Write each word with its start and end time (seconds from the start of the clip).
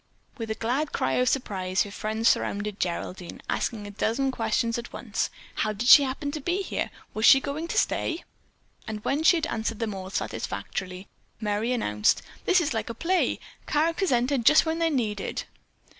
With 0.39 0.49
a 0.49 0.55
glad 0.55 0.93
cry 0.93 1.11
of 1.19 1.29
surprise 1.29 1.83
her 1.83 1.91
friends 1.91 2.27
surrounded 2.27 2.79
Geraldine, 2.79 3.39
asking 3.47 3.85
a 3.85 3.91
dozen 3.91 4.31
questions 4.31 4.79
at 4.79 4.91
once. 4.91 5.29
How 5.57 5.73
did 5.73 5.87
she 5.87 6.01
happen 6.01 6.31
to 6.31 6.41
be 6.41 6.65
there? 6.67 6.89
Was 7.13 7.23
she 7.27 7.39
going 7.39 7.67
to 7.67 7.77
stay? 7.77 8.23
And 8.87 9.03
when 9.05 9.21
she 9.21 9.37
had 9.37 9.45
answered 9.45 9.77
them 9.77 9.93
all 9.93 10.09
satisfactorily, 10.09 11.07
Merry 11.39 11.71
announced: 11.71 12.23
"This 12.45 12.59
is 12.59 12.73
like 12.73 12.89
a 12.89 12.95
play. 12.95 13.39
Characters 13.67 14.11
enter 14.11 14.39
just 14.39 14.65
when 14.65 14.79
they're 14.79 14.89
needed." 14.89 15.43